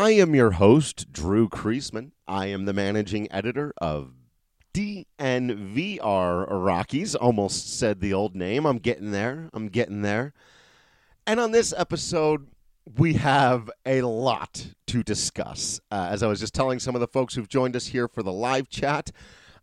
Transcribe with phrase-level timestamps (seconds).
[0.00, 2.12] I am your host, Drew Creasman.
[2.28, 4.12] I am the managing editor of
[4.72, 7.16] DNVR Rockies.
[7.16, 8.64] Almost said the old name.
[8.64, 9.50] I'm getting there.
[9.52, 10.34] I'm getting there.
[11.26, 12.46] And on this episode,
[12.96, 15.80] we have a lot to discuss.
[15.90, 18.22] Uh, as I was just telling some of the folks who've joined us here for
[18.22, 19.10] the live chat,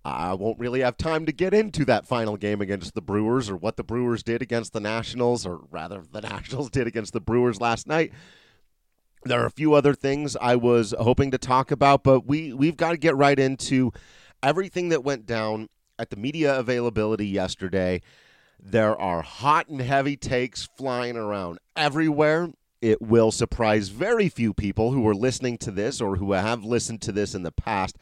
[0.04, 3.56] I won't really have time to get into that final game against the Brewers or
[3.56, 7.62] what the Brewers did against the Nationals, or rather, the Nationals did against the Brewers
[7.62, 8.12] last night.
[9.26, 12.78] There are a few other things I was hoping to talk about, but we, we've
[12.78, 13.92] got to get right into
[14.44, 18.04] everything that went down at the media availability yesterday.
[18.60, 22.52] There are hot and heavy takes flying around everywhere.
[22.84, 27.02] It will surprise very few people who are listening to this or who have listened
[27.02, 27.98] to this in the past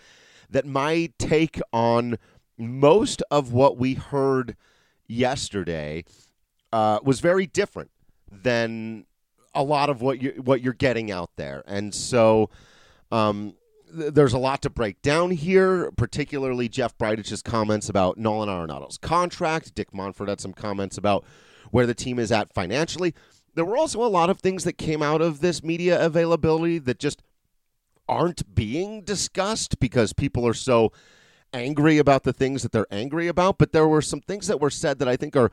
[0.50, 2.18] that my take on
[2.58, 4.58] most of what we heard
[5.08, 6.04] yesterday
[6.74, 7.92] uh, was very different
[8.30, 9.06] than
[9.56, 12.50] a lot of what you what you're getting out there, and so
[13.12, 13.56] um,
[13.96, 15.92] th- there's a lot to break down here.
[15.92, 19.76] Particularly Jeff Bridich's comments about Nolan Arenado's contract.
[19.76, 21.24] Dick Monfort had some comments about
[21.72, 23.14] where the team is at financially.
[23.56, 27.00] There were also a lot of things that came out of this media availability that
[27.00, 27.22] just
[28.08, 30.92] aren't being discussed because people are so
[31.54, 33.58] angry about the things that they're angry about.
[33.58, 35.52] But there were some things that were said that I think are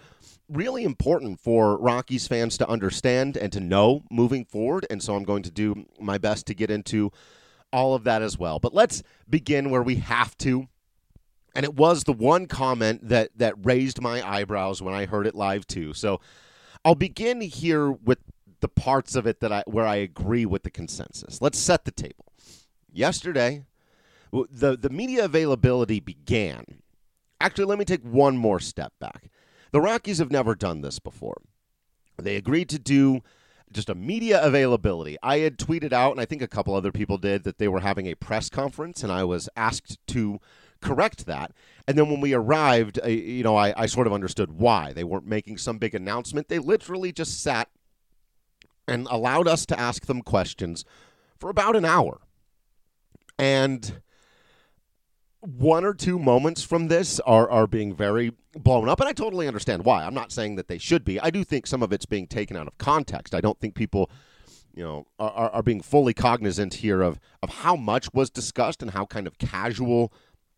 [0.51, 4.87] really important for Rockies fans to understand and to know moving forward.
[4.91, 7.13] And so I'm going to do my best to get into
[7.73, 8.59] all of that as well.
[8.59, 10.69] But let's begin where we have to.
[11.55, 15.35] And it was the one comment that that raised my eyebrows when I heard it
[15.35, 15.93] live too.
[15.95, 16.21] So
[16.85, 18.19] I'll begin here with
[18.61, 21.41] the parts of it that I where I agree with the consensus.
[21.41, 22.27] Let's set the table.
[22.93, 23.65] Yesterday,
[24.33, 26.65] the the media availability began.
[27.41, 29.31] Actually, let me take one more step back.
[29.73, 31.41] The Rockies have never done this before.
[32.19, 33.21] They agreed to do
[33.73, 35.17] just a media availability.
[35.23, 37.81] I had tweeted out, and I think a couple other people did, that they were
[37.81, 40.41] having a press conference, and I was asked to
[40.81, 41.53] correct that.
[41.87, 44.93] And then when we arrived, you know, I, I sort of understood why.
[44.93, 46.49] They weren't making some big announcement.
[46.49, 47.69] They literally just sat
[48.89, 50.85] and allowed us to ask them questions
[51.39, 52.21] for about an hour.
[53.39, 54.01] And
[55.41, 59.49] one or two moments from this are, are being very blown up, and I totally
[59.49, 60.05] understand why.
[60.05, 61.19] I'm not saying that they should be.
[61.19, 63.35] I do think some of it's being taken out of context.
[63.35, 64.11] I don't think people,
[64.75, 68.91] you know, are, are being fully cognizant here of, of how much was discussed and
[68.91, 70.13] how kind of casual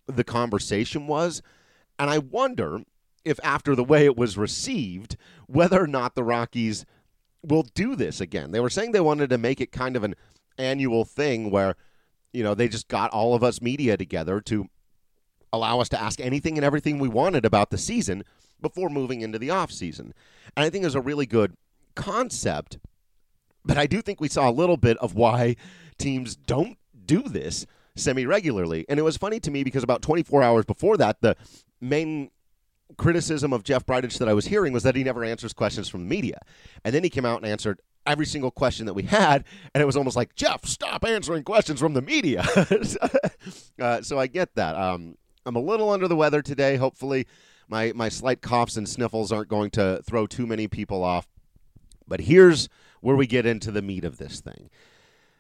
[0.06, 1.42] the conversation was.
[1.98, 2.80] And I wonder
[3.24, 5.16] if, after the way it was received,
[5.46, 6.84] whether or not the Rockies
[7.44, 8.50] will do this again.
[8.50, 10.16] They were saying they wanted to make it kind of an
[10.58, 11.76] annual thing where–
[12.32, 14.66] you know, they just got all of us media together to
[15.52, 18.24] allow us to ask anything and everything we wanted about the season
[18.60, 20.14] before moving into the off season.
[20.56, 21.56] And I think it's a really good
[21.94, 22.78] concept,
[23.64, 25.56] but I do think we saw a little bit of why
[25.98, 28.86] teams don't do this semi regularly.
[28.88, 31.36] And it was funny to me because about 24 hours before that, the
[31.80, 32.30] main
[32.96, 36.02] criticism of Jeff Bridich that I was hearing was that he never answers questions from
[36.02, 36.40] the media.
[36.84, 39.84] And then he came out and answered every single question that we had, and it
[39.84, 42.44] was almost like Jeff, stop answering questions from the media.
[43.80, 44.76] uh, so I get that.
[44.76, 46.76] Um, I'm a little under the weather today.
[46.76, 47.26] Hopefully,
[47.68, 51.26] my my slight coughs and sniffles aren't going to throw too many people off.
[52.06, 52.68] But here's
[53.00, 54.70] where we get into the meat of this thing.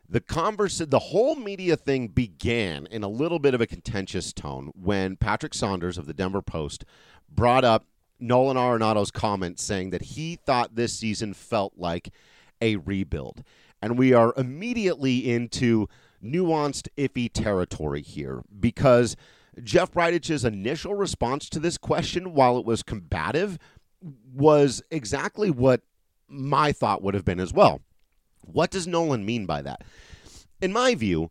[0.08, 4.70] The converse, the whole media thing began in a little bit of a contentious tone
[4.74, 6.84] when Patrick Saunders of the Denver Post
[7.30, 7.86] brought up
[8.20, 12.12] Nolan Arenado's comment saying that he thought this season felt like
[12.60, 13.42] a rebuild.
[13.80, 15.88] And we are immediately into
[16.22, 19.16] nuanced, iffy territory here because
[19.62, 23.58] Jeff Bridich's initial response to this question, while it was combative,
[24.34, 25.82] was exactly what
[26.28, 27.82] my thought would have been as well.
[28.40, 29.82] What does Nolan mean by that?
[30.60, 31.30] In my view,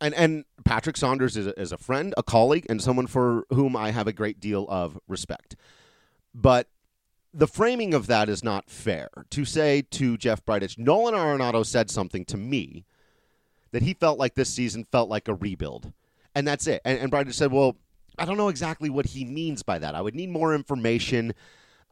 [0.00, 3.76] and, and Patrick Saunders is a, is a friend, a colleague, and someone for whom
[3.76, 5.56] I have a great deal of respect.
[6.34, 6.68] But
[7.34, 9.08] the framing of that is not fair.
[9.30, 12.84] To say to Jeff Bridich, Nolan Arenado said something to me
[13.72, 15.92] that he felt like this season felt like a rebuild.
[16.34, 16.80] And that's it.
[16.84, 17.76] And, and Bridich said, well,
[18.18, 19.94] I don't know exactly what he means by that.
[19.94, 21.34] I would need more information.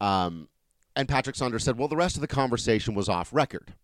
[0.00, 0.48] Um,
[0.94, 3.74] and Patrick Saunders said, well, the rest of the conversation was off record.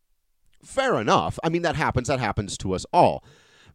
[0.63, 1.39] Fair enough.
[1.45, 2.09] I mean, that happens.
[2.09, 3.25] That happens to us all.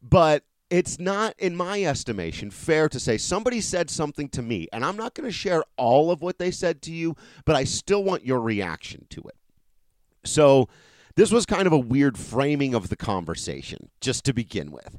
[0.02, 4.86] But it's not, in my estimation, fair to say somebody said something to me, and
[4.86, 7.16] I'm not going to share all of what they said to you,
[7.46, 9.36] but I still want your reaction to it.
[10.24, 10.70] So,
[11.16, 14.98] this was kind of a weird framing of the conversation, just to begin with.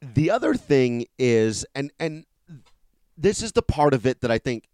[0.00, 2.24] The other thing is, and and
[3.16, 4.64] this is the part of it that I think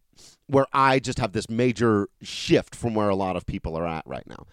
[0.47, 4.07] where I just have this major shift from where a lot of people are at
[4.07, 4.47] right now.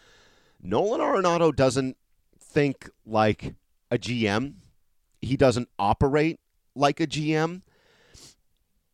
[0.61, 1.97] Nolan Arenado doesn't
[2.39, 3.55] think like
[3.89, 4.53] a GM.
[5.21, 6.39] He doesn't operate
[6.75, 7.61] like a GM.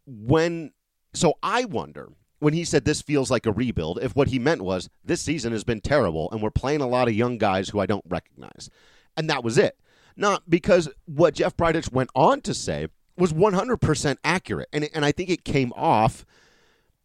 [0.06, 0.71] When
[1.13, 2.09] so I wonder
[2.39, 5.51] when he said this feels like a rebuild, if what he meant was this season
[5.51, 8.69] has been terrible and we're playing a lot of young guys who I don't recognize.
[9.15, 9.77] And that was it.
[10.18, 14.68] Not because what Jeff Bridich went on to say was 100% accurate.
[14.74, 16.25] And, and I think it came off,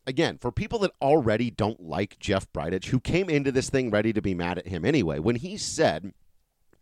[0.07, 4.13] again, for people that already don't like Jeff Bridich, who came into this thing ready
[4.15, 6.13] to be mad at him anyway, when he said,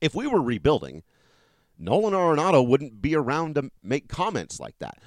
[0.01, 1.03] if we were rebuilding,
[1.77, 4.99] Nolan Arenado wouldn't be around to make comments like that.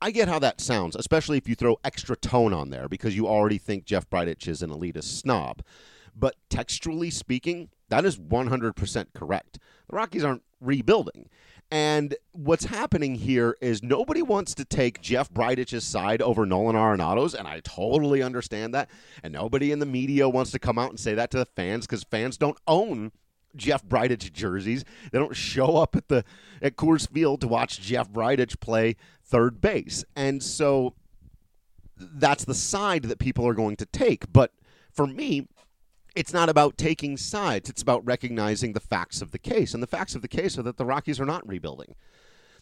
[0.00, 3.28] I get how that sounds, especially if you throw extra tone on there because you
[3.28, 5.62] already think Jeff Bridich is an elitist snob.
[6.14, 9.58] But textually speaking, that is 100% correct.
[9.88, 11.28] The Rockies aren't rebuilding.
[11.70, 17.34] And what's happening here is nobody wants to take Jeff Bridich's side over Nolan Arenado's,
[17.34, 18.90] and I totally understand that.
[19.22, 21.86] And nobody in the media wants to come out and say that to the fans
[21.86, 23.10] because fans don't own
[23.56, 24.84] Jeff Bridich jerseys.
[25.10, 26.24] They don't show up at the
[26.60, 30.04] at Coors Field to watch Jeff Bridich play third base.
[30.14, 30.94] And so
[31.96, 34.30] that's the side that people are going to take.
[34.30, 34.52] But
[34.92, 35.48] for me,
[36.14, 37.70] it's not about taking sides.
[37.70, 39.74] It's about recognizing the facts of the case.
[39.74, 41.94] And the facts of the case are that the Rockies are not rebuilding.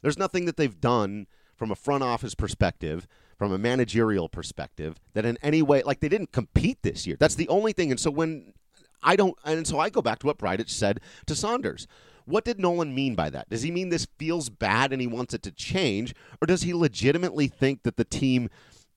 [0.02, 1.26] There's nothing that they've done
[1.56, 3.06] from a front office perspective,
[3.37, 7.17] from a managerial perspective, that in any way, like they didn't compete this year.
[7.19, 7.91] That's the only thing.
[7.91, 8.55] And so when
[9.02, 11.87] I don't, and so I go back to what Bridich said to Saunders.
[12.26, 13.49] What did Nolan mean by that?
[13.49, 16.14] Does he mean this feels bad and he wants it to change?
[16.41, 18.49] Or does he legitimately think that the team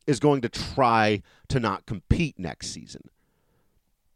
[0.05, 3.09] is going to try to not compete next season?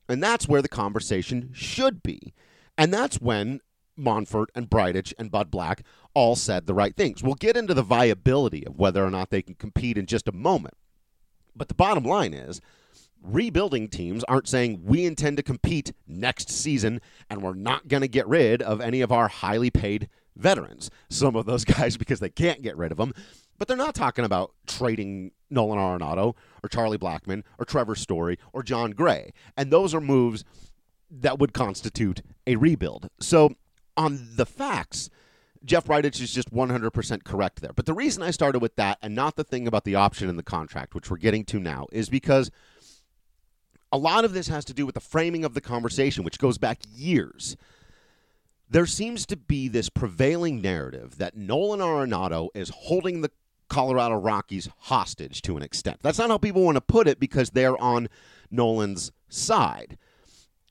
[0.10, 2.34] And that's where the conversation should be.
[2.78, 3.62] And that's when
[3.98, 5.84] Monfort and Bridich and Bud Black
[6.14, 7.24] all said the right things.
[7.24, 10.32] We'll get into the viability of whether or not they can compete in just a
[10.32, 10.76] moment.
[11.56, 12.62] But the bottom line is
[13.22, 18.08] rebuilding teams aren't saying we intend to compete next season and we're not going to
[18.08, 20.90] get rid of any of our highly paid veterans.
[21.10, 23.14] Some of those guys because they can't get rid of them.
[23.58, 28.64] But they're not talking about trading Nolan Arenado or Charlie Blackmon or Trevor Story or
[28.64, 29.34] Jon Gray.
[29.56, 30.44] And those are moves
[31.10, 33.10] that would constitute a rebuild.
[33.20, 33.56] So
[33.96, 35.10] on the facts,
[35.66, 37.74] Jeff Bridich is just 100% correct there.
[37.74, 40.38] But the reason I started with that and not the thing about the option in
[40.38, 42.52] the contract, which we're getting to now, is because–
[43.92, 46.58] a lot of this has to do with the framing of the conversation, which goes
[46.58, 47.56] back years.
[48.70, 53.32] There seems to be this prevailing narrative that Nolan Arenado is holding the
[53.70, 56.00] Colorado Rockies hostage to an extent.
[56.02, 58.10] That's not how people want to put it because they're on
[58.50, 59.98] Nolan's side.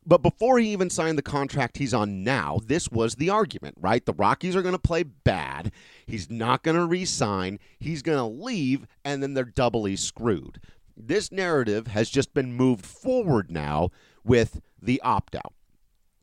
[0.09, 4.07] But before he even signed the contract he's on now, this was the argument, right?
[4.07, 5.73] The Rockies are going to play bad.
[6.07, 7.59] He's not going to re sign.
[7.81, 10.61] He's going to leave, and then they're doubly screwed.
[10.97, 13.91] This narrative has just been moved forward now
[14.25, 15.53] with the opt out.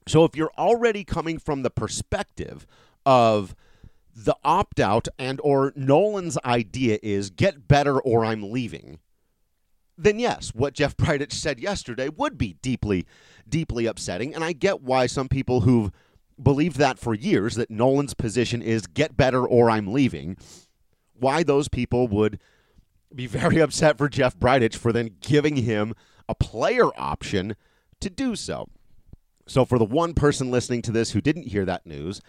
[0.08, 2.66] So if you're already coming from the perspective
[3.06, 3.54] of
[4.16, 9.00] the opt out and or Nolan's idea is get better or I'm leaving,
[9.98, 13.06] then yes, what Jeff Bridich said yesterday would be deeply,
[13.48, 14.34] deeply upsetting.
[14.34, 15.92] And I get why some people who've
[16.42, 20.38] believed that for years, that Nolan's position is get better or I'm leaving,
[21.14, 22.40] why those people would
[23.14, 25.94] be very upset for Jeff Bridich for then giving him
[26.28, 27.56] a player option
[28.00, 28.68] to do so.
[29.46, 32.22] So, for the one person listening to this who didn't hear that news,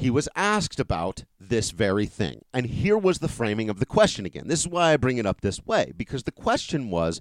[0.00, 2.42] he was asked about this very thing.
[2.54, 4.48] And here was the framing of the question again.
[4.48, 7.20] This is why I bring it up this way, because the question was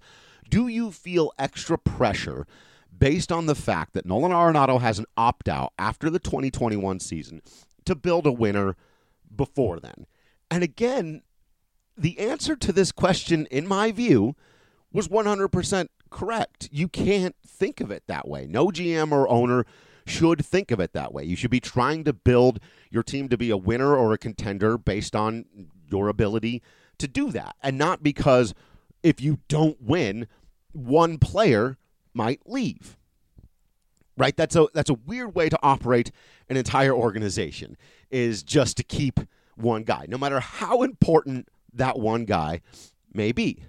[0.50, 2.48] Do you feel extra pressure
[2.98, 7.42] based on the fact that Nolan Arenado has an opt out after the 2021 season
[7.86, 8.76] to build a winner
[9.36, 10.06] before then?
[10.50, 11.22] And again,
[11.98, 14.36] the answer to this question, in my view,
[14.92, 16.70] was 100% correct.
[16.72, 18.48] You can't think of it that way.
[18.48, 19.66] No GM or owner
[20.10, 21.24] should think of it that way.
[21.24, 24.78] You should be trying to build your team to be a winner or a contender
[24.78, 25.46] based on
[25.90, 26.62] your ability
[26.98, 28.54] to do that, and not because
[29.02, 30.28] if you don't win,
[30.72, 31.78] one player
[32.14, 32.98] might leave.
[34.18, 34.36] Right?
[34.36, 36.12] That's a that's a weird way to operate
[36.50, 37.78] an entire organization
[38.12, 39.22] is just to keep
[39.56, 40.06] one guy.
[40.10, 42.62] No matter how important that one guy
[43.14, 43.64] may be.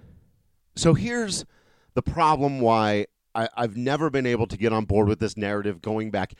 [0.75, 1.45] So here's
[1.93, 5.81] the problem why I, have never been able to get on board with this narrative
[5.81, 6.33] going back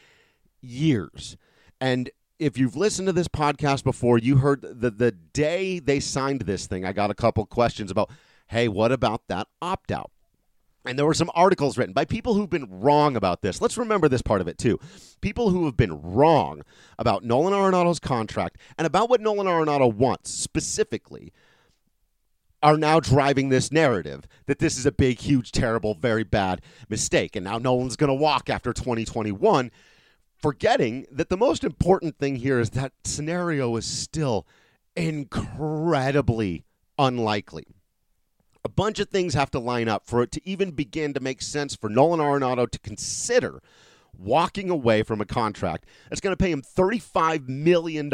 [0.61, 1.37] years.
[1.79, 6.41] And if you've listened to this podcast before, you heard that the day they signed
[6.41, 8.09] this thing, I got a couple questions about,
[8.47, 10.11] hey, what about that opt out?
[10.83, 13.61] And there were some articles written by people who've been wrong about this.
[13.61, 14.79] Let's remember this part of it too.
[15.21, 16.63] People who have been wrong
[16.97, 21.31] about Nolan Arenado's contract and about what Nolan Arenado wants specifically
[22.63, 27.35] are now driving this narrative that this is a big, huge, terrible, very bad mistake.
[27.35, 29.71] And now Nolan's going to walk after 2021
[30.41, 34.47] forgetting that the most important thing here is that scenario is still
[34.95, 36.65] incredibly
[36.97, 37.65] unlikely.
[38.63, 41.41] A bunch of things have to line up for it to even begin to make
[41.41, 43.61] sense for Nolan Arenado to consider
[44.17, 48.11] walking away from a contract that's going to pay him $35 million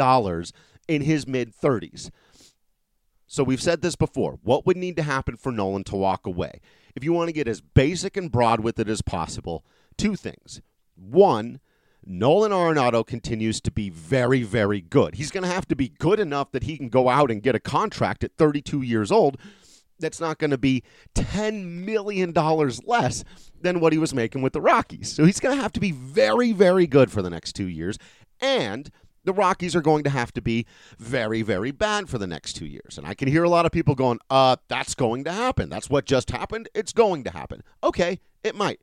[0.86, 2.10] in his mid 30s.
[3.28, 4.38] So we've said this before.
[4.42, 6.60] What would need to happen for Nolan to walk away?
[6.96, 9.64] If you want to get as basic and broad with it as possible,
[9.96, 10.62] two things.
[10.96, 11.60] One,
[12.04, 15.16] Nolan Arenado continues to be very, very good.
[15.16, 17.54] He's going to have to be good enough that he can go out and get
[17.54, 19.36] a contract at 32 years old
[20.00, 20.82] that's not going to be
[21.14, 23.24] $10 million less
[23.60, 25.12] than what he was making with the Rockies.
[25.12, 27.98] So he's going to have to be very, very good for the next two years.
[28.40, 28.90] And
[29.24, 30.66] the Rockies are going to have to be
[30.98, 32.98] very, very bad for the next two years.
[32.98, 35.68] And I can hear a lot of people going, uh, that's going to happen.
[35.68, 36.68] That's what just happened.
[36.74, 37.62] It's going to happen.
[37.82, 38.80] Okay, it might.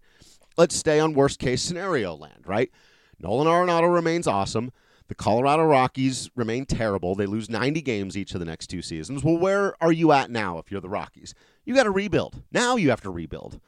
[0.57, 2.71] Let's stay on worst case scenario land, right?
[3.19, 4.71] Nolan Arenado remains awesome.
[5.07, 7.13] The Colorado Rockies remain terrible.
[7.13, 9.23] They lose 90 games each of the next two seasons.
[9.23, 11.35] Well, where are you at now if you're the Rockies?
[11.63, 12.41] You got to rebuild.
[12.51, 13.59] Now you have to rebuild.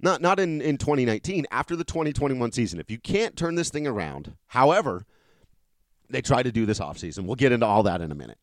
[0.00, 2.78] Not not in, in 2019, after the 2021 season.
[2.78, 5.06] If you can't turn this thing around, however,
[6.10, 7.24] they try to do this offseason.
[7.24, 8.38] We'll get into all that in a minute.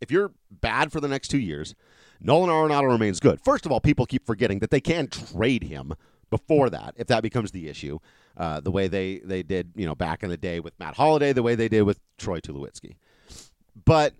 [0.00, 1.74] If you're bad for the next two years,
[2.20, 3.40] Nolan Arenado remains good.
[3.40, 5.94] First of all, people keep forgetting that they can trade him
[6.30, 7.98] before that if that becomes the issue
[8.36, 11.32] uh, the way they, they did, you know, back in the day with Matt Holliday,
[11.32, 12.96] the way they did with Troy Tulowitzki.
[13.84, 14.14] But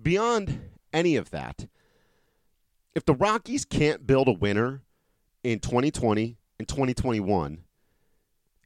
[0.00, 1.66] beyond any of that,
[2.94, 4.82] if the Rockies can't build a winner
[5.42, 7.64] in 2020 and 2021,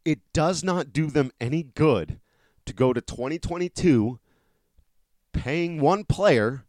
[0.04, 2.18] it does not do them any good
[2.66, 4.18] to go to 2022
[5.32, 6.64] paying one player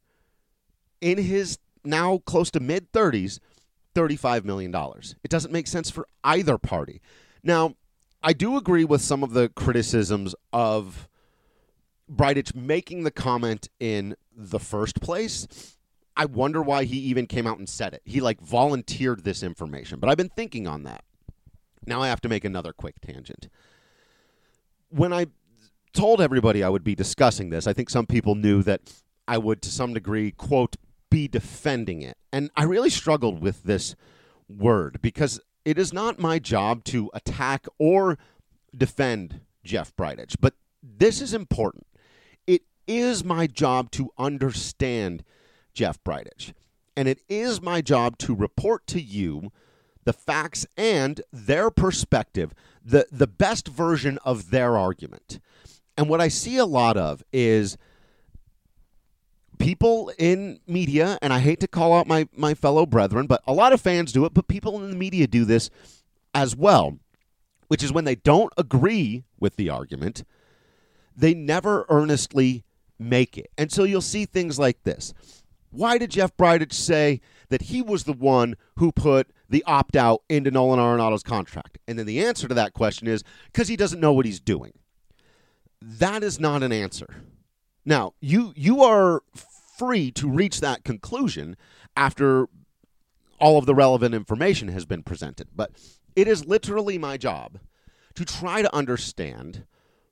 [1.01, 3.39] in his now close to mid 30s
[3.97, 4.73] $35 million.
[5.23, 7.01] It doesn't make sense for either party.
[7.41, 7.73] Now,
[8.21, 11.09] I do agree with some of the criticisms of
[12.11, 15.75] Bridich making the comment in the first place.
[16.15, 18.03] I wonder why he even came out and said it.
[18.05, 21.03] He like volunteered this information, but I've been thinking on that.
[21.87, 23.49] Now I have to make another quick tangent.
[24.89, 25.27] When I
[25.94, 28.82] told everybody I would be discussing this, I think some people knew that
[29.27, 30.77] I would to some degree quote
[31.10, 32.17] be defending it.
[32.32, 33.96] And I really struggled with this
[34.50, 38.17] word because it is not my job to attack or
[38.75, 41.86] defend Jeff Bridich, but this is important.
[42.46, 45.24] It is my job to understand
[45.74, 46.53] Jeff Bridich,
[46.96, 49.51] and it is my job to report to you
[50.06, 52.53] the facts and their perspective,
[52.84, 55.39] the, the best version of their argument.
[55.97, 57.77] And what I see a lot of is
[59.57, 63.53] people in media, and I hate to call out my, my fellow brethren, but a
[63.53, 65.69] lot of fans do it, but people in the media do this
[66.33, 66.99] as well,
[67.67, 70.23] which is when they don't agree with the argument,
[71.15, 72.63] they never earnestly
[72.99, 73.49] make it.
[73.57, 75.13] And so you'll see things like this.
[75.69, 80.21] Why did Jeff Bridich say that he was the one who put the opt out
[80.29, 81.77] into Nolan Arenado's contract?
[81.87, 84.73] And then the answer to that question is because he doesn't know what he's doing.
[85.81, 87.24] That is not an answer.
[87.86, 89.22] Now, you you are
[89.77, 91.55] free to reach that conclusion
[91.96, 92.48] after
[93.39, 95.50] all of the relevant information has been presented.
[95.55, 95.72] But
[96.15, 97.60] it is literally my job
[98.15, 99.65] to try to understand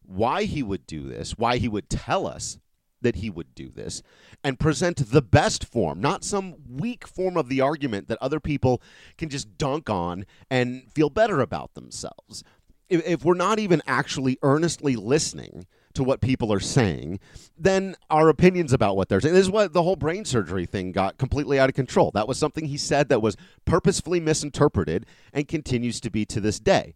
[0.03, 2.59] why he would do this, why he would tell us
[3.01, 4.01] that he would do this,
[4.43, 8.81] and present the best form, not some weak form of the argument that other people
[9.17, 12.43] can just dunk on and feel better about themselves.
[12.89, 17.19] If, if we're not even actually earnestly listening to what people are saying
[17.57, 19.33] then our opinions about what they're saying.
[19.33, 22.11] This is what the whole brain surgery thing got completely out of control.
[22.11, 26.59] That was something he said that was purposefully misinterpreted and continues to be to this
[26.59, 26.95] day.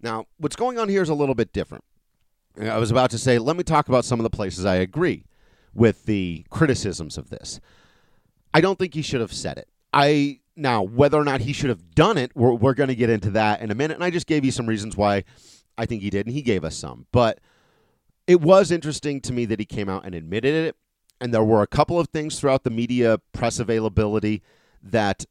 [0.00, 1.84] Now, what's going on here is a little bit different.
[2.60, 5.24] I was about to say, let me talk about some of the places I agree
[5.72, 7.60] with the criticisms of this.
[8.52, 9.68] I don't think he should have said it.
[9.92, 13.10] I now whether or not he should have done it, we're, we're going to get
[13.10, 13.94] into that in a minute.
[13.94, 15.24] And I just gave you some reasons why
[15.76, 17.06] I think he did, and he gave us some.
[17.12, 17.40] But
[18.26, 20.76] it was interesting to me that he came out and admitted it.
[21.20, 24.42] And there were a couple of things throughout the media press availability
[24.82, 25.24] that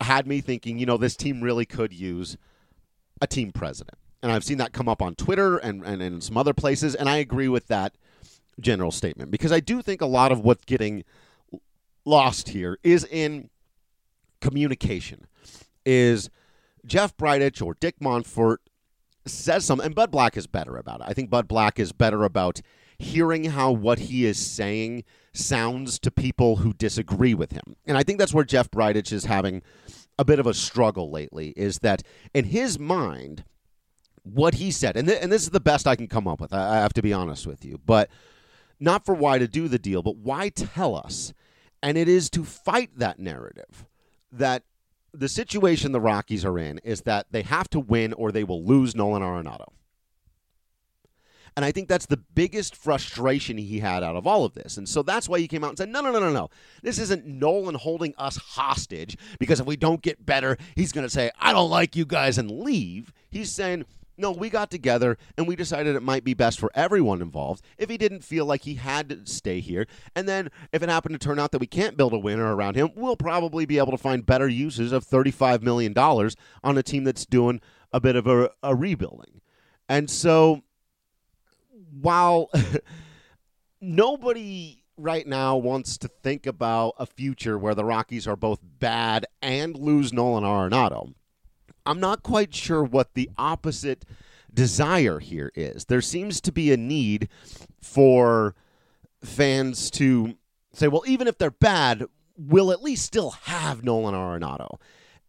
[0.00, 2.36] had me thinking, you know, this team really could use
[3.20, 3.98] a team president.
[4.22, 6.94] And I've seen that come up on Twitter and, and, and some other places.
[6.94, 7.96] And I agree with that
[8.60, 11.04] general statement because I do think a lot of what's getting
[12.04, 13.50] lost here is in
[14.40, 15.26] communication.
[15.84, 16.30] Is
[16.84, 18.58] Jeff Bridich or Dick Monfort
[19.26, 21.06] says something, and Bud Black is better about it.
[21.08, 22.60] I think Bud Black is better about
[22.98, 27.76] hearing how what he is saying sounds to people who disagree with him.
[27.86, 29.62] And I think that's where Jeff Bridich is having
[30.18, 32.02] a bit of a struggle lately is that
[32.34, 33.44] in his mind,
[34.24, 36.52] what he said, and, th- and this is the best I can come up with,
[36.52, 38.10] I, I have to be honest with you, but
[38.80, 41.32] not for why to do the deal, but why tell us.
[41.80, 43.86] And it is to fight that narrative
[44.32, 44.64] that
[45.12, 48.64] the situation the Rockies are in is that they have to win or they will
[48.64, 49.66] lose Nolan Arenado.
[51.56, 54.76] And I think that's the biggest frustration he had out of all of this.
[54.76, 56.50] And so that's why he came out and said, no, no, no, no, no.
[56.84, 61.10] This isn't Nolan holding us hostage because if we don't get better, he's going to
[61.10, 63.12] say, I don't like you guys and leave.
[63.28, 63.86] He's saying,
[64.18, 67.88] no, we got together and we decided it might be best for everyone involved if
[67.88, 69.86] he didn't feel like he had to stay here.
[70.14, 72.74] And then if it happened to turn out that we can't build a winner around
[72.74, 77.04] him, we'll probably be able to find better uses of $35 million on a team
[77.04, 77.60] that's doing
[77.92, 79.40] a bit of a, a rebuilding.
[79.88, 80.62] And so
[82.00, 82.50] while
[83.80, 89.26] nobody right now wants to think about a future where the Rockies are both bad
[89.40, 91.14] and lose Nolan Arenado,
[91.86, 94.04] I'm not quite sure what the opposite
[94.52, 95.86] desire here is.
[95.86, 97.28] There seems to be a need
[97.80, 98.54] for
[99.22, 100.34] fans to
[100.72, 102.04] say, well, even if they're bad,
[102.36, 104.78] we'll at least still have Nolan Arenado.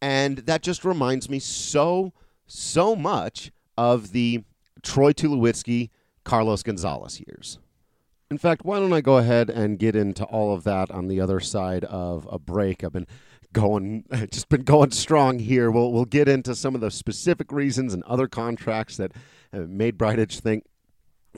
[0.01, 2.13] And that just reminds me so,
[2.48, 4.44] so much of the
[4.82, 5.89] Troy Tulowitzki
[6.24, 7.60] Carlos Gonzalez years.
[8.32, 11.20] In fact, why don't I go ahead and get into all of that on the
[11.20, 12.84] other side of a break?
[12.84, 13.08] I've been
[13.53, 15.72] going, just been going strong here.
[15.72, 19.12] We'll we'll get into some of the specific reasons and other contracts that
[19.51, 20.65] made Bridich think,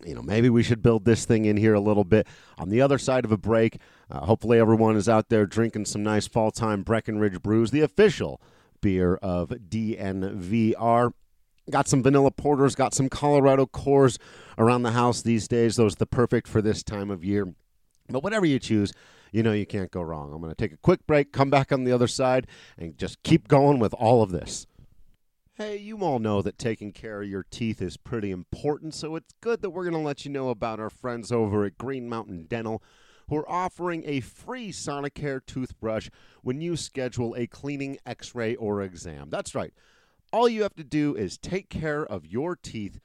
[0.06, 2.28] you know, maybe we should build this thing in here a little bit.
[2.58, 3.78] On the other side of a break,
[4.10, 8.42] uh, hopefully everyone is out there drinking some nice fall time Breckenridge brews, the official
[8.82, 11.14] beer of DNVR.
[11.70, 14.18] Got some vanilla porters, got some Colorado cores
[14.58, 15.76] around the house these days.
[15.76, 17.54] Those are the perfect for this time of year.
[18.10, 18.92] But whatever you choose,
[19.32, 20.34] you know you can't go wrong.
[20.34, 22.48] I'm going to take a quick break, come back on the other side,
[22.78, 24.68] and just keep going with all of this.
[25.56, 29.34] Hey, you all know that taking care of your teeth is pretty important, so it's
[29.42, 32.46] good that we're going to let you know about our friends over at Green Mountain
[32.50, 32.82] Dental
[33.32, 36.10] who are offering a free Sonicare toothbrush
[36.42, 39.30] when you schedule a cleaning, x ray, or exam.
[39.30, 39.74] That's right.
[40.34, 43.00] All you have to do is take care of your teeth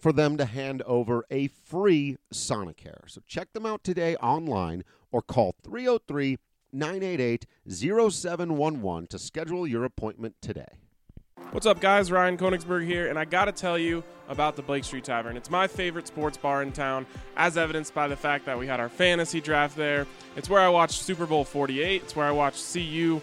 [0.00, 3.08] for them to hand over a free Sonicare.
[3.08, 4.84] So check them out today online
[5.14, 6.38] or call 303
[6.72, 10.66] 988 0711 to schedule your appointment today.
[11.52, 12.10] What's up, guys?
[12.10, 15.36] Ryan Koenigsberg here, and I gotta tell you about the Blake Street Tavern.
[15.36, 18.80] It's my favorite sports bar in town, as evidenced by the fact that we had
[18.80, 20.08] our fantasy draft there.
[20.34, 23.22] It's where I watched Super Bowl 48, it's where I watched CU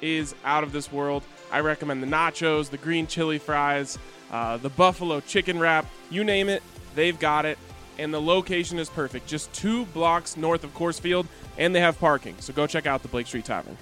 [0.00, 1.22] is out of this world.
[1.50, 3.98] I recommend the nachos, the green chili fries,
[4.30, 6.62] uh, the buffalo chicken wrap, you name it,
[6.94, 7.58] they've got it.
[7.98, 11.98] And the location is perfect, just two blocks north of Coors Field, and they have
[11.98, 12.36] parking.
[12.38, 13.76] So go check out the Blake Street Tavern.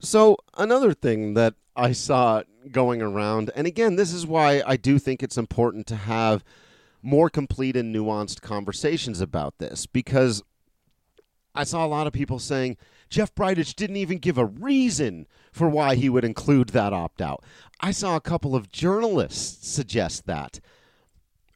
[0.00, 4.98] So, another thing that I saw going around, and again, this is why I do
[4.98, 6.44] think it's important to have
[7.02, 10.42] more complete and nuanced conversations about this, because
[11.54, 12.76] I saw a lot of people saying
[13.08, 17.44] Jeff Bridich didn't even give a reason for why he would include that opt out.
[17.80, 20.60] I saw a couple of journalists suggest that.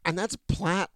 [0.04, 0.90] And that's plat,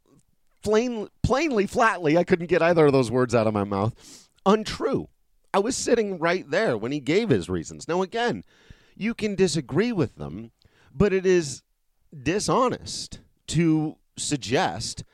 [0.62, 5.08] plain, plainly, flatly, I couldn't get either of those words out of my mouth, untrue.
[5.52, 7.86] I was sitting right there when he gave his reasons.
[7.86, 8.42] Now, again,
[8.96, 10.50] you can disagree with them,
[10.94, 11.62] but it is
[12.22, 15.04] dishonest to suggest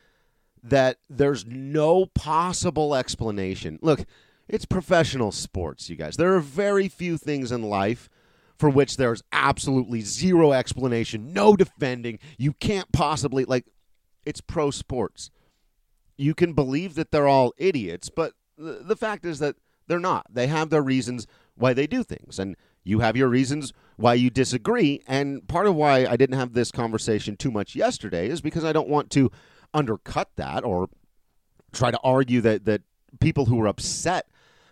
[0.62, 3.78] that there's no possible explanation.
[3.82, 4.04] Look,
[4.52, 6.16] it's professional sports, you guys.
[6.16, 8.08] There are very few things in life
[8.58, 12.18] for which there's absolutely zero explanation, no defending.
[12.36, 13.66] You can't possibly, like,
[14.26, 15.30] it's pro sports.
[16.18, 20.26] You can believe that they're all idiots, but the, the fact is that they're not.
[20.30, 24.30] They have their reasons why they do things, and you have your reasons why you
[24.30, 25.00] disagree.
[25.06, 28.72] And part of why I didn't have this conversation too much yesterday is because I
[28.72, 29.30] don't want to
[29.72, 30.88] undercut that or
[31.72, 32.82] try to argue that that
[33.20, 34.26] people who are upset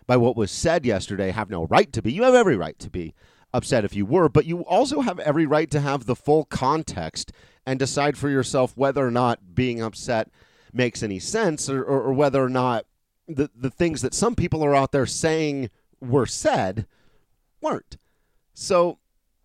[0.09, 2.11] by what was said yesterday have no right to be.
[2.11, 3.13] You have every right to be
[3.53, 7.31] upset if you were, but you also have every right to have the full context
[7.63, 10.31] and decide for yourself whether or not being upset
[10.73, 12.87] makes any sense or, or, or whether or not
[13.27, 15.69] the, the things that some people are out there saying
[16.01, 16.87] were said
[17.61, 17.97] weren't.
[18.55, 18.97] So,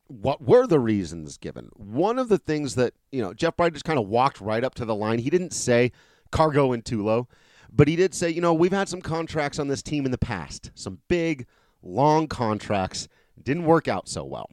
[0.06, 1.68] what were the reasons given?
[1.74, 4.74] One of the things that, you know, Jeff Bridich just kind of walked right up
[4.76, 5.18] to the line.
[5.18, 5.92] He didn't say
[6.32, 7.26] CarGo and Tulo.
[7.74, 10.18] But he did say, you know, we've had some contracts on this team in the
[10.18, 11.46] past, some big,
[11.82, 13.08] long contracts.
[13.42, 14.48] Didn't work out so well.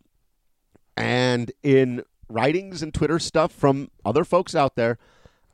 [0.98, 4.98] And in writings and Twitter stuff from other folks out there,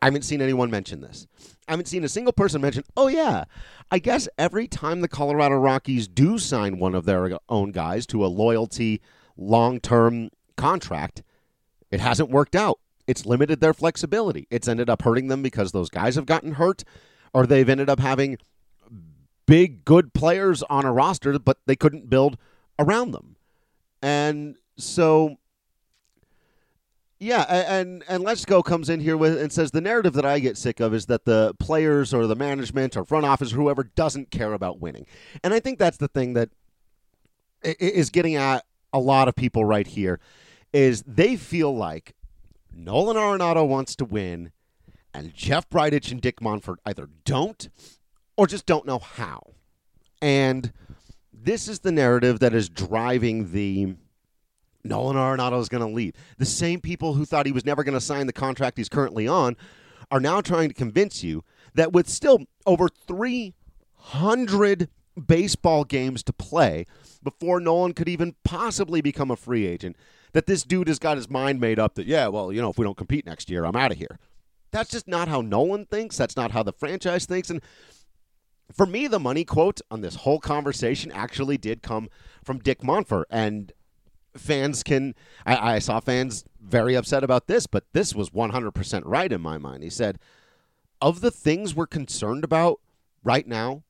[0.02, 1.28] I haven't seen anyone mention this.
[1.68, 3.46] I haven't seen a single person mention, oh, yeah,
[3.92, 8.26] I guess every time the Colorado Rockies do sign one of their own guys to
[8.26, 9.02] a loyalty
[9.36, 11.24] long term contract,
[11.92, 12.80] it hasn't worked out.
[13.08, 14.48] It's limited their flexibility.
[14.50, 16.84] It's ended up hurting them because those guys have gotten hurt,
[17.34, 18.38] or they've ended up having
[19.46, 22.38] big, good players on a roster, but they couldn't build
[22.80, 23.36] around them.
[24.02, 25.38] And so
[27.20, 30.38] yeah, and and Let's Go comes in here with and says the narrative that I
[30.40, 33.84] get sick of is that the players or the management or front office or whoever
[33.84, 35.08] doesn't care about winning,
[35.44, 36.50] and I think that's the thing that
[37.64, 40.20] is getting at a lot of people right here
[40.74, 42.14] is they feel like
[42.72, 44.52] Nolan Arenado wants to win,
[45.18, 47.70] and Jeff Bridich and Dick Monfort either don't
[48.38, 49.56] or just don't know how,
[50.22, 50.72] and
[51.34, 53.96] this is the narrative that is driving the
[54.84, 56.14] Nolan Arenado is going to leave.
[56.38, 59.28] The same people who thought he was never going to sign the contract he's currently
[59.28, 59.58] on
[60.12, 64.88] are now trying to convince you that with still over 300
[65.26, 66.86] baseball games to play
[67.24, 69.96] before Nolan could even possibly become a free agent,
[70.34, 72.78] that this dude has got his mind made up that, yeah, well, you know, if
[72.78, 74.20] we don't compete next year, I'm out of here.
[74.72, 76.18] That's just not how Nolan thinks.
[76.18, 77.50] That's not how the franchise thinks.
[77.50, 77.62] And
[78.72, 82.10] for me, the money quote on this whole conversation actually did come
[82.44, 83.26] from Dick Monfort.
[83.30, 83.72] And
[84.36, 85.16] fans can.
[85.46, 89.58] I, I saw fans very upset about this, but this was 100% right in my
[89.58, 89.84] mind.
[89.84, 90.20] He said,
[91.02, 92.80] Of the things we're concerned about
[93.24, 93.84] right now,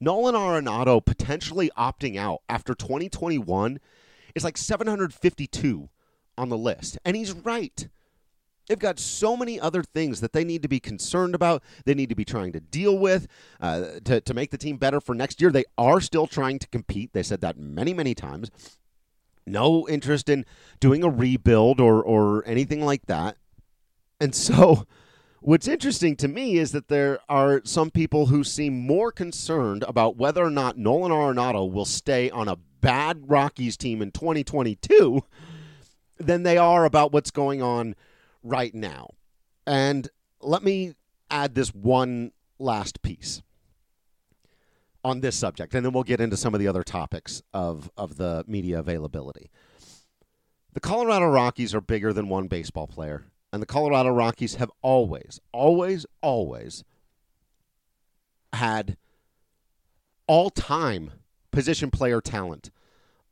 [0.00, 3.80] Nolan Arenado potentially opting out after 2021
[4.34, 5.88] is like 752
[6.36, 6.98] on the list.
[7.04, 7.88] And he's right.
[8.68, 11.62] They've got so many other things that they need to be concerned about.
[11.84, 13.28] They need to be trying to deal with
[13.60, 15.50] uh, to, to make the team better for next year.
[15.50, 17.12] They are still trying to compete.
[17.12, 18.50] They said that many, many times
[19.46, 20.44] no interest in
[20.80, 23.36] doing a rebuild or or anything like that.
[24.20, 24.86] And so
[25.40, 30.16] what's interesting to me is that there are some people who seem more concerned about
[30.16, 35.22] whether or not Nolan Arenado will stay on a bad Rockies team in 2022
[36.18, 37.94] than they are about what's going on
[38.46, 39.10] right now.
[39.66, 40.08] And
[40.40, 40.94] let me
[41.30, 43.42] add this one last piece
[45.04, 48.16] on this subject, and then we'll get into some of the other topics of, of
[48.16, 49.50] the media availability.
[50.72, 55.40] The Colorado Rockies are bigger than one baseball player, and the Colorado Rockies have always,
[55.52, 56.84] always, always
[58.52, 58.96] had
[60.26, 61.12] all time
[61.50, 62.70] position player talent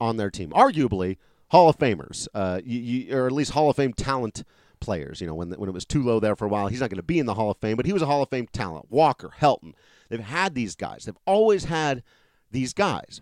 [0.01, 0.51] on their team.
[0.51, 1.17] Arguably,
[1.49, 4.45] Hall of Famers, uh, you, you, or at least Hall of Fame talent
[4.85, 5.21] players.
[5.21, 7.03] You know, when, when it was Tulo there for a while, he's not going to
[7.03, 8.87] be in the Hall of Fame, but he was a Hall of Fame talent.
[8.91, 9.73] Walker, Helton,
[10.09, 11.05] They've had these guys.
[11.05, 12.03] They've always had
[12.51, 13.21] these guys.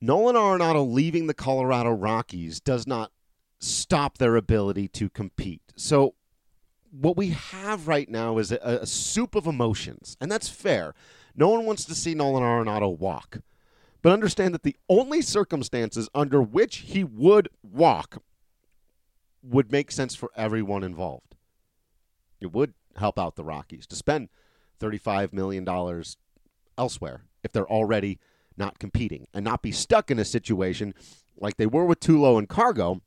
[0.00, 3.12] Nolan Arenado leaving the Colorado Rockies does not
[3.60, 5.62] stop their ability to compete.
[5.76, 6.14] So,
[6.90, 10.94] what we have right now is a, a, soup of emotions, and that's fair.
[11.34, 13.38] No one wants to see Nolan Arenado walk.
[14.02, 18.20] But understand that the only circumstances under which he would walk
[19.42, 21.34] would make sense for everyone involved.
[22.40, 24.28] It would help out the Rockies to spend
[24.80, 25.66] $35 million
[26.76, 28.18] elsewhere if they're already
[28.56, 30.94] not competing and not be stuck in a situation
[31.38, 33.00] like they were with Tulo and Cargo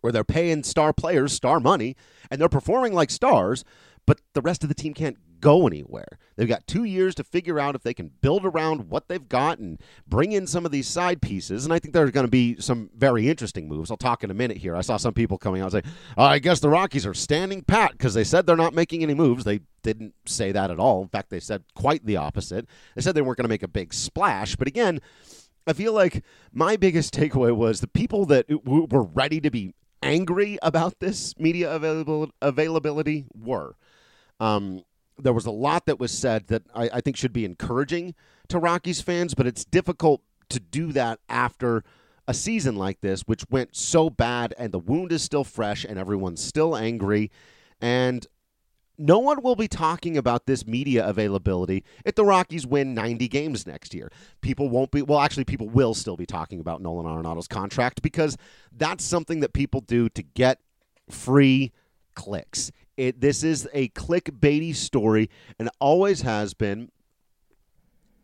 [0.00, 1.96] where they're paying star players star money
[2.30, 3.64] and they're performing like stars,
[4.06, 6.18] but the rest of the team can't go anywhere.
[6.36, 9.58] They've got two years to figure out if they can build around what they've got
[9.58, 11.64] and bring in some of these side pieces.
[11.64, 13.90] And I think there's going to be some very interesting moves.
[13.90, 14.74] I'll talk in a minute here.
[14.74, 17.62] I saw some people coming out and say, oh, I guess the Rockies are standing
[17.62, 19.44] pat because they said they're not making any moves.
[19.44, 21.02] They didn't say that at all.
[21.02, 22.66] In fact, they said quite the opposite.
[22.94, 24.56] They said they weren't going to make a big splash.
[24.56, 25.00] But again,
[25.66, 30.58] I feel like my biggest takeaway was the people that were ready to be angry
[30.62, 31.70] about this media
[32.40, 33.76] availability were.
[34.40, 34.82] Um,
[35.18, 38.14] there was a lot that was said that I, I think should be encouraging
[38.48, 41.84] to Rockies fans, but it's difficult to do that after
[42.26, 45.98] a season like this, which went so bad and the wound is still fresh and
[45.98, 47.30] everyone's still angry.
[47.80, 48.26] And
[48.96, 53.66] no one will be talking about this media availability if the Rockies win 90 games
[53.66, 54.10] next year.
[54.40, 58.36] People won't be, well, actually, people will still be talking about Nolan Arenado's contract because
[58.72, 60.60] that's something that people do to get
[61.10, 61.72] free
[62.14, 62.70] clicks.
[62.96, 66.90] It this is a clickbaity story and always has been.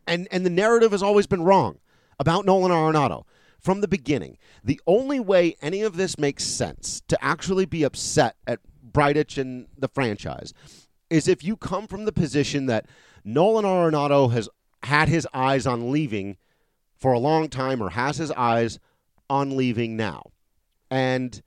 [0.07, 1.79] And and the narrative has always been wrong
[2.19, 3.25] about Nolan Arenado
[3.59, 4.39] from the beginning.
[4.65, 8.61] The only way any of this makes sense to actually be upset at
[8.93, 10.53] Bridich and the franchise
[11.09, 12.87] is if you come from the position that
[13.25, 14.49] Nolan Arenado has
[14.85, 16.37] had his eyes on leaving
[16.97, 18.79] for a long time or has his eyes
[19.29, 20.31] on leaving now.
[20.91, 21.43] And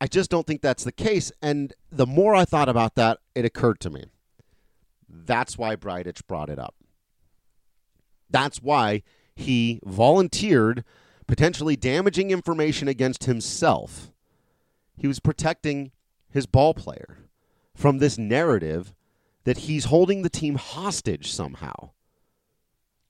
[0.00, 1.32] I just don't think that's the case.
[1.40, 4.04] And the more I thought about that, it occurred to me.
[5.08, 6.74] That's why Bridich brought it up.
[8.28, 9.02] That's why
[9.34, 10.84] he volunteered
[11.26, 14.12] potentially damaging information against himself.
[14.96, 15.92] He was protecting
[16.30, 17.28] his ball player
[17.74, 18.94] from this narrative
[19.44, 21.90] that he's holding the team hostage somehow.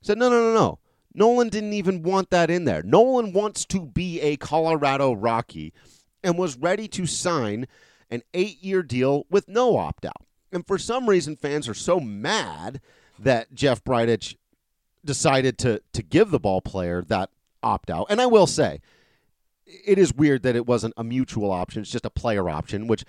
[0.00, 0.78] He said, no, no, no, no.
[1.14, 2.82] Nolan didn't even want that in there.
[2.82, 5.72] Nolan wants to be a Colorado Rocky
[6.26, 7.68] and was ready to sign
[8.10, 10.26] an eight year deal with no opt out.
[10.52, 12.80] And for some reason, fans are so mad
[13.18, 14.34] that Jeff Bridich
[15.04, 17.30] decided to, to give the ball player that
[17.62, 18.06] opt out.
[18.10, 18.80] And I will say,
[19.64, 23.04] it is weird that it wasn't a mutual option, it's just a player option, which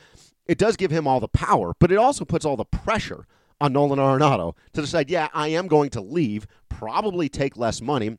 [0.46, 3.26] it does give him all the power, but it also puts all the pressure
[3.60, 8.18] on Nolan Arenado to decide, yeah, I am going to leave, probably take less money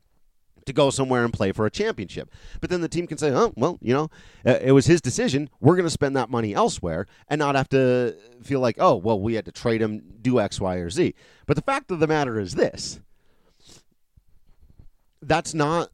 [0.69, 2.31] to go somewhere and play for a championship.
[2.61, 4.09] But then the team can say, oh, well, you know,
[4.45, 5.49] uh, it was his decision.
[5.59, 9.19] We're going to spend that money elsewhere and not have to feel like, oh, well,
[9.19, 11.13] we had to trade him, do X, Y, or Z.
[11.45, 13.01] But the fact of the matter is this
[15.21, 15.89] that's not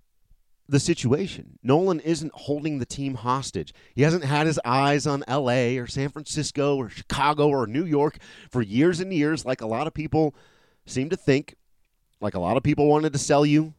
[0.67, 1.59] the situation.
[1.63, 3.73] Nolan isn't holding the team hostage.
[3.93, 8.17] He hasn't had his eyes on LA or San Francisco or Chicago or New York
[8.49, 10.35] for years and years, like a lot of people
[10.85, 11.55] seem to think,
[12.19, 13.73] like a lot of people wanted to sell you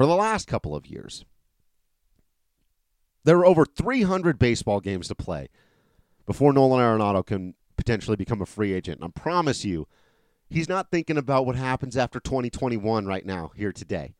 [0.00, 1.26] for the last couple of years.
[3.24, 5.50] There are over 300 baseball games to play
[6.24, 9.02] before Nolan Arenado can potentially become a free agent.
[9.02, 9.86] And I promise you,
[10.48, 14.14] he's not thinking about what happens after 2021 right now, here today.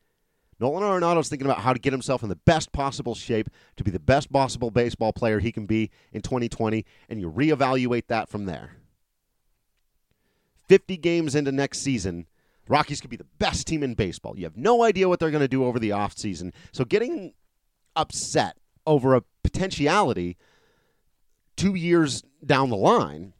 [0.59, 3.89] Nolan Arenado's thinking about how to get himself in the best possible shape to be
[3.89, 8.45] the best possible baseball player he can be in 2020, and you reevaluate that from
[8.45, 8.73] there.
[10.67, 12.27] 50 games into next season,
[12.67, 14.37] Rockies could be the best team in baseball.
[14.37, 16.53] You have no idea what they're going to do over the offseason.
[16.71, 17.33] So getting
[17.95, 20.37] upset over a potentiality
[21.57, 23.33] two years down the line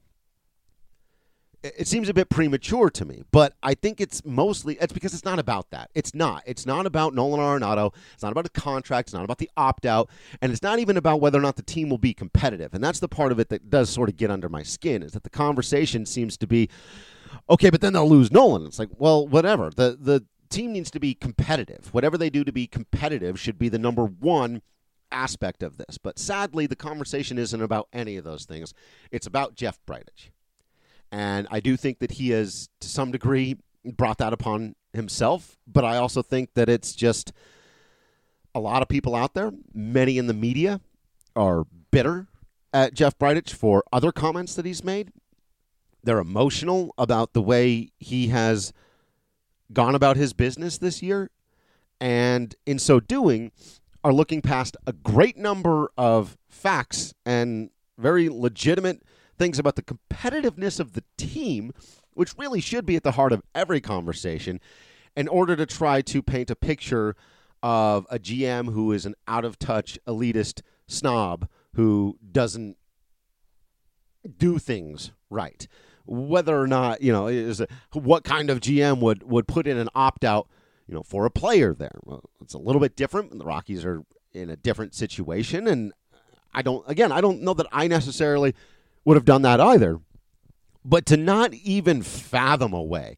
[1.63, 5.25] it seems a bit premature to me, but I think it's mostly it's because it's
[5.25, 5.91] not about that.
[5.93, 6.41] It's not.
[6.47, 7.93] It's not about Nolan Arenado.
[8.13, 9.10] It's not about a contract.
[9.10, 10.10] It's not about the opt out,
[10.41, 12.73] and it's not even about whether or not the team will be competitive.
[12.73, 15.12] And that's the part of it that does sort of get under my skin is
[15.12, 16.67] that the conversation seems to be,
[17.50, 18.65] okay, but then they'll lose Nolan.
[18.65, 19.70] It's like, well, whatever.
[19.70, 21.94] The the team needs to be competitive.
[21.94, 24.62] Whatever they do to be competitive should be the number one
[25.12, 25.98] aspect of this.
[25.98, 28.74] But sadly, the conversation isn't about any of those things.
[29.12, 30.30] It's about Jeff Bridich.
[31.12, 35.58] And I do think that he has, to some degree, brought that upon himself.
[35.67, 37.34] But I also think that it's just
[38.56, 40.80] a lot of people out there, many in the media,
[41.36, 42.28] are bitter
[42.74, 45.12] at Jeff Bridich for other comments that he's made.
[46.04, 48.74] They're emotional about the way he has
[49.72, 51.30] gone about his business this year.
[52.00, 53.52] And in so doing,
[54.04, 59.04] are looking past a great number of facts and very legitimate
[59.38, 61.72] things about the competitiveness of the team,
[62.14, 64.60] which really should be at the heart of every conversation,
[65.16, 67.16] in order to try to paint a picture
[67.62, 72.78] of a GM who is an out of touch elitist snob who doesn't
[74.38, 75.68] do things right.
[76.13, 79.88] Whether or not, you know, is what kind of GM would, would put in an
[79.95, 80.50] opt out,
[80.86, 82.00] you know, for a player there.
[82.04, 83.38] Well, it's a little bit different.
[83.38, 85.67] The Rockies are in a different situation.
[85.67, 85.93] And
[86.54, 88.54] I don't, again, I don't know that I necessarily
[89.06, 90.00] would have done that either.
[90.84, 93.17] But to not even fathom a way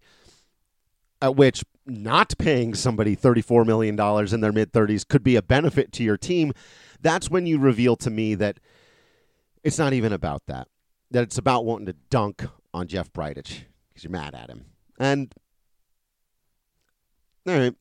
[1.19, 3.99] at which not paying somebody $34 million
[4.33, 6.53] in their mid 30s could be a benefit to your team,
[7.01, 8.59] that's when you reveal to me that
[9.63, 10.67] it's not even about that.
[11.11, 14.65] That it's about wanting to dunk on Jeff Bridich because you're mad at him.
[14.99, 15.33] And,
[17.47, 17.75] all right.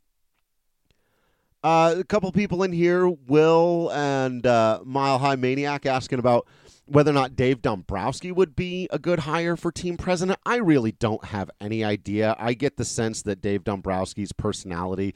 [1.65, 6.47] Uh, a couple people in here, Will and uh, Mile High Maniac, asking about
[6.87, 10.93] whether or not Dave Dombrowski would be a good hire for team president, I really
[10.93, 12.35] don't have any idea.
[12.39, 15.15] I get the sense that Dave Dombrowski's personality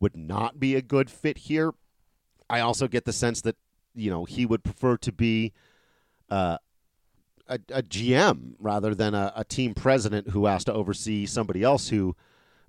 [0.00, 1.72] would not be a good fit here.
[2.48, 3.56] I also get the sense that
[3.94, 5.52] you know he would prefer to be
[6.30, 6.58] uh,
[7.48, 11.88] a, a, GM rather than a, a, team president who has to oversee somebody else
[11.88, 12.14] who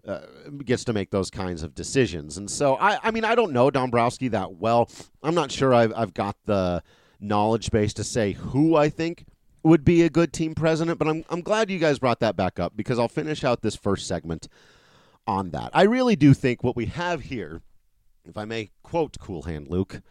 [0.07, 0.21] uh,
[0.63, 2.37] gets to make those kinds of decisions.
[2.37, 4.89] And so I, I mean, I don't know Dombrowski that well.
[5.21, 6.81] I'm not sure I've, I've got the
[7.19, 9.25] knowledge base to say who I think
[9.63, 12.59] would be a good team president, but I'm, I'm glad you guys brought that back
[12.59, 14.47] up because I'll finish out this first segment
[15.27, 15.71] on that.
[15.73, 17.61] I really do think what we have here,
[18.25, 20.01] if I may quote Cool Hand Luke,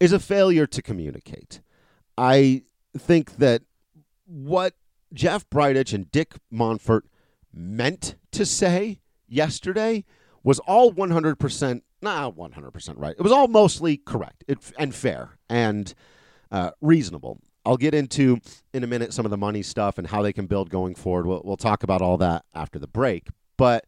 [0.00, 1.60] is a failure to communicate.
[2.16, 2.62] I
[3.00, 3.62] think that
[4.26, 4.74] what
[5.12, 7.02] Jeff Bridich and Dick Monfort
[7.52, 10.04] meant to say yesterday
[10.42, 13.14] was all 100%, not 100% right.
[13.18, 14.44] It was all mostly correct
[14.78, 15.92] and fair and
[16.50, 17.40] uh, reasonable.
[17.64, 18.38] I'll get into
[18.72, 21.26] in a minute some of the money stuff and how they can build going forward.
[21.26, 23.28] We'll, we'll talk about all that after the break.
[23.56, 23.86] But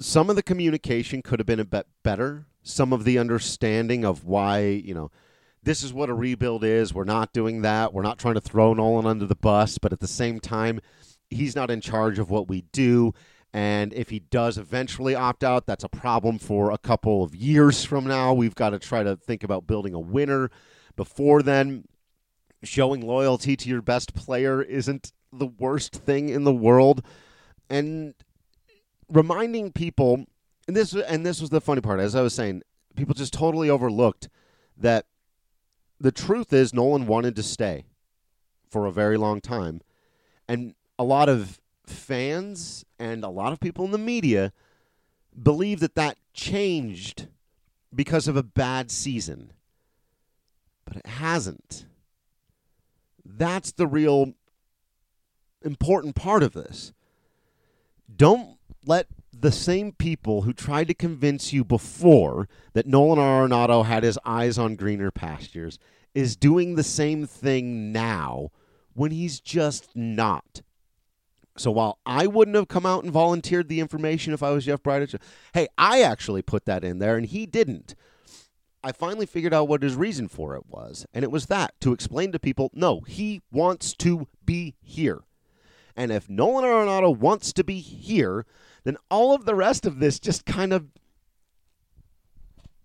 [0.00, 2.46] some of the communication could have been a bit better.
[2.62, 5.10] Some of the understanding of why, you know,
[5.62, 6.92] this is what a rebuild is.
[6.92, 7.92] We're not doing that.
[7.92, 10.80] We're not trying to throw Nolan under the bus, but at the same time,
[11.30, 13.14] he's not in charge of what we do.
[13.52, 17.84] And if he does eventually opt out, that's a problem for a couple of years
[17.84, 18.32] from now.
[18.32, 20.50] We've got to try to think about building a winner
[20.96, 21.84] before then.
[22.64, 27.04] Showing loyalty to your best player isn't the worst thing in the world.
[27.68, 28.14] And
[29.08, 30.26] reminding people,
[30.66, 32.62] and this and this was the funny part, as I was saying,
[32.94, 34.28] people just totally overlooked
[34.76, 35.06] that
[36.02, 37.84] the truth is Nolan wanted to stay
[38.68, 39.80] for a very long time.
[40.48, 44.52] And a lot of fans and a lot of people in the media
[45.40, 47.28] believe that that changed
[47.94, 49.52] because of a bad season.
[50.84, 51.86] But it hasn't.
[53.24, 54.34] That's the real
[55.64, 56.92] important part of this.
[58.14, 59.06] Don't let
[59.42, 64.56] the same people who tried to convince you before that Nolan Arenado had his eyes
[64.56, 65.80] on greener pastures
[66.14, 68.50] is doing the same thing now
[68.94, 70.62] when he's just not.
[71.56, 74.82] So while I wouldn't have come out and volunteered the information if I was Jeff
[74.82, 75.20] Bridich,
[75.52, 77.96] hey, I actually put that in there and he didn't.
[78.84, 81.92] I finally figured out what his reason for it was, and it was that to
[81.92, 85.20] explain to people, no, he wants to be here.
[85.96, 88.46] And if Nolan Arenado wants to be here,
[88.84, 90.86] then all of the rest of this just kind of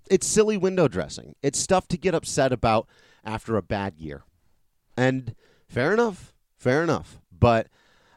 [0.09, 1.35] it's silly window dressing.
[1.41, 2.87] It's stuff to get upset about
[3.25, 4.23] after a bad year.
[4.95, 5.35] And
[5.67, 7.19] fair enough, fair enough.
[7.31, 7.67] But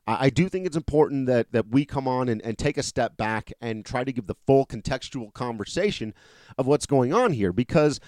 [0.06, 3.16] I do think it's important that, that we come on and, and take a step
[3.16, 6.14] back and try to give the full contextual conversation
[6.58, 7.52] of what's going on here.
[7.52, 8.00] Because,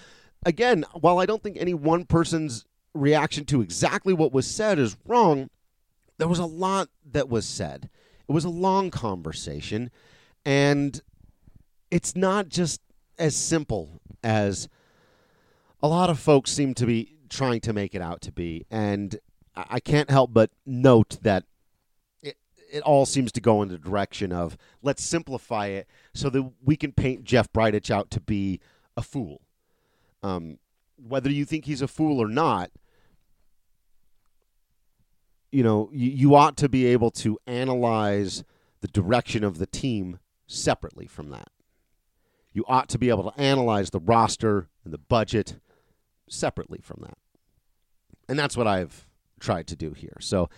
[0.45, 4.97] again, while I don't think any one person's reaction to exactly what was said is
[5.05, 5.49] wrong,
[6.17, 7.89] there was a lot that was said.
[8.27, 9.91] It was a long conversation,
[10.45, 11.01] and
[11.91, 12.81] it's not just
[13.19, 14.67] as simple as
[15.81, 18.65] a lot of folks seem to be trying to make it out to be.
[18.71, 19.17] And
[19.55, 21.43] I can't help but note that
[22.21, 22.37] it
[22.71, 26.75] it all seems to go in the direction of let's simplify it so that we
[26.75, 28.59] can paint Jeff Bridich out to be
[28.95, 29.41] a fool.
[30.21, 30.57] Um,
[30.95, 32.71] whether you think he's a fool or not,
[35.53, 38.43] you know, you, you ought to be able to analyze
[38.81, 41.49] the direction of the team separately from that.
[42.51, 45.55] You ought to be able to analyze the roster and the budget
[46.27, 47.17] separately from that.
[48.27, 49.07] And that's what I've
[49.39, 50.17] tried to do here.
[50.19, 50.49] So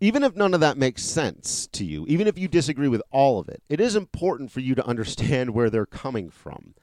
[0.00, 3.40] even if none of that makes sense to you, even if you disagree with all
[3.40, 6.74] of it, it is important for you to understand where they're coming from,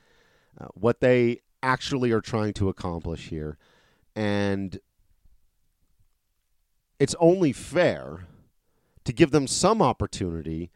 [0.60, 3.58] uh, what they actually are trying to accomplish here.
[4.16, 4.80] And
[7.00, 8.26] it's only fair
[9.04, 10.72] to give them some opportunity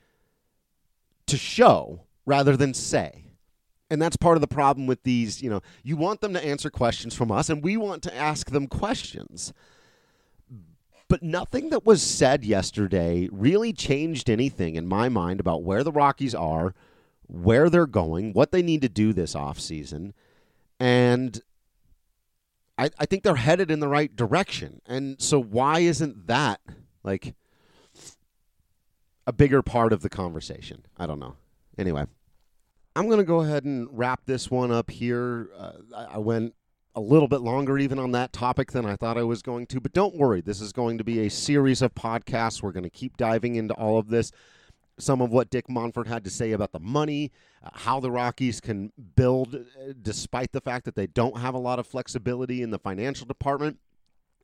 [1.25, 3.25] to show rather than say.
[3.89, 6.69] And that's part of the problem with these, you know, you want them to answer
[6.69, 9.51] questions from us, and we want to ask them questions.
[11.07, 15.91] But nothing that was said yesterday really changed anything in my mind about where the
[15.91, 16.75] Rockies are,
[17.25, 20.13] where they're going, what they need to do this offseason.
[20.79, 21.41] And
[22.79, 24.81] I, I think they're headed in the right direction.
[24.85, 26.61] And so why isn't that
[27.03, 27.35] like
[29.27, 30.85] a bigger part of the conversation?
[30.97, 31.35] I don't know.
[31.77, 32.05] Anyway,
[32.95, 35.49] I'm going to go ahead and wrap this one up here.
[35.57, 36.55] Uh, I, I went
[36.95, 39.81] a little bit longer even on that topic than I thought I was going to.
[39.81, 42.63] But don't worry, this is going to be a series of podcasts.
[42.63, 44.31] We're going to keep diving into all of this.
[44.99, 47.31] Some of what Dick Monfort had to say about the money,
[47.63, 51.59] uh, how the Rockies can build uh, despite the fact that they don't have a
[51.59, 53.79] lot of flexibility in the financial department.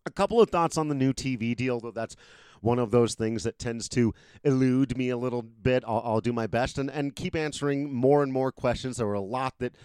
[0.05, 2.15] A couple of thoughts on the new TV deal, though that's
[2.61, 4.13] one of those things that tends to
[4.43, 5.83] elude me a little bit.
[5.85, 8.97] I'll, I'll, do my best and, and keep answering more and more questions.
[8.97, 9.75] There were a lot that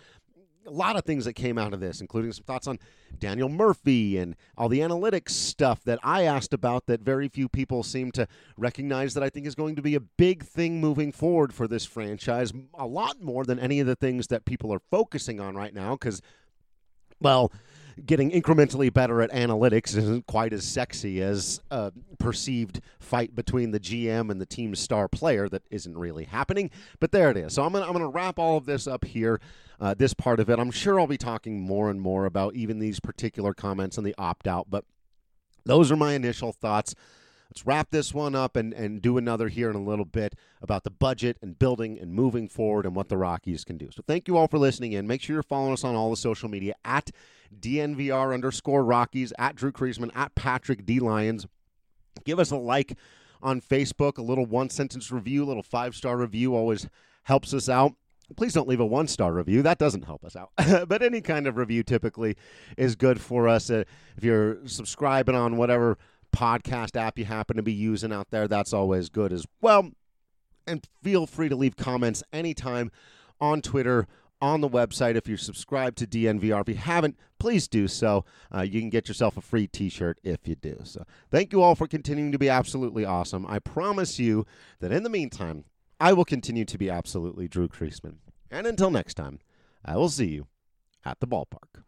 [0.66, 2.78] a lot of things that came out of this, including some thoughts on
[3.18, 7.82] Daniel Murphy and all the analytics stuff that I asked about that very few people
[7.82, 11.52] seem to recognize that I think is going to be a big thing moving forward
[11.52, 15.40] for this franchise, a lot more than any of the things that people are focusing
[15.40, 16.20] on right now because,
[17.20, 17.52] well,
[18.06, 23.80] getting incrementally better at analytics isn't quite as sexy as a perceived fight between the
[23.80, 26.70] GM and the team's star player that isn't really happening.
[26.98, 27.54] But there it is.
[27.54, 29.40] So I'm going to wrap all of this up here,
[29.80, 30.58] uh, this part of it.
[30.58, 34.14] I'm sure I'll be talking more and more about even these particular comments and the
[34.18, 34.66] opt out.
[34.70, 34.84] But
[35.64, 36.94] Those are my initial thoughts.
[37.50, 40.84] Let's wrap this one up and, and do another here in a little bit about
[40.84, 43.90] the budget and building and moving forward and what the Rockies can do.
[43.90, 45.08] So thank you all for listening in.
[45.08, 47.10] Make sure you're following us on all the social media at
[47.58, 51.00] DNVR underscore Rockies, at Drew Creasman, at Patrick D.
[51.00, 51.46] Lyons.
[52.24, 52.96] Give us a like
[53.42, 56.88] on Facebook, a little one sentence review, a little five star review always
[57.24, 57.94] helps us out.
[58.36, 59.62] Please don't leave a one star review.
[59.62, 60.50] That doesn't help us out.
[60.88, 62.36] but any kind of review typically
[62.76, 63.70] is good for us.
[63.70, 63.84] Uh,
[64.16, 65.98] if you're subscribing on whatever
[66.32, 69.90] podcast app you happen to be using out there, that's always good as well.
[70.66, 72.92] And feel free to leave comments anytime
[73.40, 74.06] on Twitter,
[74.40, 75.16] on the website.
[75.16, 78.24] If you're subscribed to DNVR, if you haven't, please do so.
[78.54, 80.80] Uh, you can get yourself a free t shirt if you do.
[80.84, 83.46] So thank you all for continuing to be absolutely awesome.
[83.46, 84.46] I promise you
[84.80, 85.64] that in the meantime,
[85.98, 88.16] I will continue to be absolutely Drew Creasman.
[88.50, 89.38] And until next time,
[89.84, 90.46] I will see you
[91.04, 91.84] at the ballpark.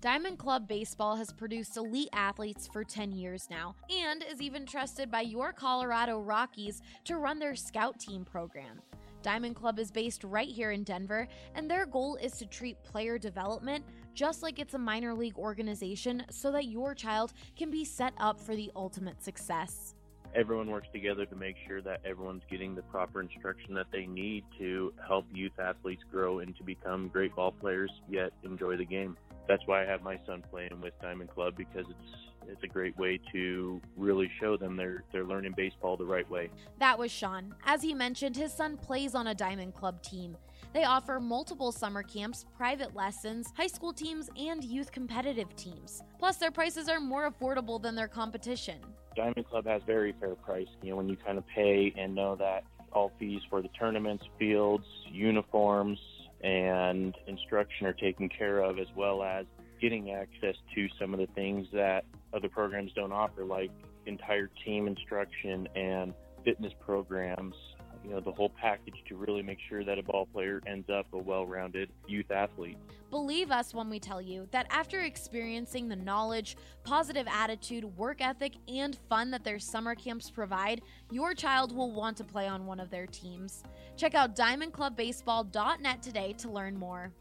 [0.00, 5.10] Diamond Club Baseball has produced elite athletes for 10 years now and is even trusted
[5.10, 8.80] by your Colorado Rockies to run their scout team program.
[9.22, 13.18] Diamond Club is based right here in Denver, and their goal is to treat player
[13.18, 18.12] development just like it's a minor league organization so that your child can be set
[18.18, 19.94] up for the ultimate success
[20.34, 24.44] everyone works together to make sure that everyone's getting the proper instruction that they need
[24.58, 29.16] to help youth athletes grow and to become great ball players yet enjoy the game.
[29.48, 32.96] That's why I have my son playing with Diamond Club because it's it's a great
[32.98, 36.50] way to really show them they're they're learning baseball the right way.
[36.78, 37.54] That was Sean.
[37.64, 40.36] As he mentioned, his son plays on a Diamond Club team.
[40.72, 46.02] They offer multiple summer camps, private lessons, high school teams, and youth competitive teams.
[46.18, 48.78] Plus, their prices are more affordable than their competition.
[49.16, 50.68] Diamond Club has very fair price.
[50.82, 54.24] You know, when you kind of pay and know that all fees for the tournaments,
[54.38, 55.98] fields, uniforms,
[56.42, 59.46] and instruction are taken care of, as well as
[59.80, 63.70] getting access to some of the things that other programs don't offer, like
[64.06, 66.14] entire team instruction and
[66.44, 67.54] fitness programs
[68.04, 71.06] you know the whole package to really make sure that a ball player ends up
[71.12, 72.78] a well-rounded youth athlete.
[73.10, 78.54] Believe us when we tell you that after experiencing the knowledge, positive attitude, work ethic,
[78.68, 82.80] and fun that their summer camps provide, your child will want to play on one
[82.80, 83.64] of their teams.
[83.96, 87.12] Check out diamondclubbaseball.net today to learn more.